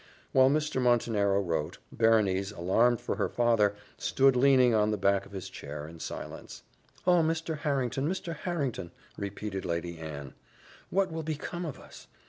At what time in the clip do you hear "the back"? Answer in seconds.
4.89-5.27